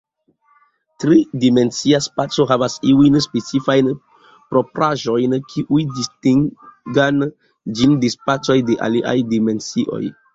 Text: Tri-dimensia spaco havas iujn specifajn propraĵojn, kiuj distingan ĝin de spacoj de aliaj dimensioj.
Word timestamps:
Tri-dimensia 1.01 1.97
spaco 2.05 2.45
havas 2.51 2.77
iujn 2.93 3.17
specifajn 3.25 3.91
propraĵojn, 4.55 5.35
kiuj 5.51 5.81
distingan 5.99 7.21
ĝin 7.81 7.95
de 8.05 8.11
spacoj 8.15 8.57
de 8.71 8.79
aliaj 8.89 9.15
dimensioj. 9.35 10.03